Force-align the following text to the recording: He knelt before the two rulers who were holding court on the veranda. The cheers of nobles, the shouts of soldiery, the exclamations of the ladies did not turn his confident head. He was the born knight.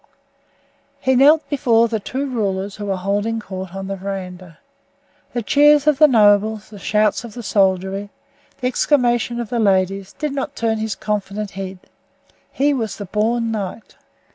He 0.99 1.13
knelt 1.15 1.47
before 1.47 1.87
the 1.87 1.99
two 1.99 2.25
rulers 2.25 2.77
who 2.77 2.85
were 2.85 2.97
holding 2.97 3.39
court 3.39 3.75
on 3.75 3.85
the 3.85 3.95
veranda. 3.95 4.57
The 5.33 5.43
cheers 5.43 5.85
of 5.85 6.01
nobles, 6.01 6.71
the 6.71 6.79
shouts 6.79 7.23
of 7.23 7.33
soldiery, 7.45 8.09
the 8.61 8.65
exclamations 8.67 9.39
of 9.41 9.49
the 9.49 9.59
ladies 9.59 10.13
did 10.13 10.31
not 10.33 10.55
turn 10.55 10.79
his 10.79 10.95
confident 10.95 11.51
head. 11.51 11.77
He 12.51 12.73
was 12.73 12.95
the 12.97 13.05
born 13.05 13.51
knight. 13.51 13.95